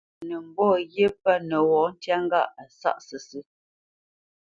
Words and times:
Mə 0.19 0.23
nə́ 0.29 0.41
mbɔ́ 0.47 0.69
ghyé 0.91 1.07
pə̂ 1.21 1.33
nəwɔ̌ 1.49 1.83
ntyá 1.95 2.15
ŋgâʼ 2.25 2.49
a 2.61 2.63
sáʼ 2.79 2.97
sə́sə̄. 3.07 3.43